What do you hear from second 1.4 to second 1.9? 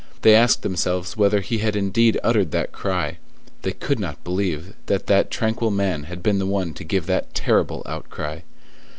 he had